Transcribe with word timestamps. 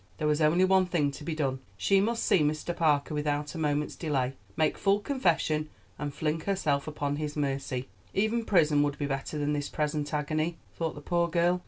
There 0.17 0.27
was 0.27 0.41
only 0.41 0.65
one 0.65 0.87
thing 0.87 1.11
to 1.11 1.23
be 1.23 1.35
done; 1.35 1.59
she 1.77 2.01
must 2.01 2.23
see 2.23 2.39
Mr. 2.39 2.75
Parker 2.75 3.13
without 3.13 3.53
a 3.53 3.59
moment's 3.59 3.95
delay, 3.95 4.33
make 4.57 4.75
full 4.75 4.99
confession, 4.99 5.69
and 5.99 6.11
fling 6.11 6.39
herself 6.39 6.87
upon 6.87 7.17
his 7.17 7.37
mercy. 7.37 7.87
"Even 8.11 8.43
prison 8.43 8.81
would 8.81 8.97
be 8.97 9.05
better 9.05 9.37
than 9.37 9.53
this 9.53 9.69
present 9.69 10.11
agony," 10.11 10.57
thought 10.73 10.95
the 10.95 11.01
poor 11.01 11.27
girl. 11.27 11.59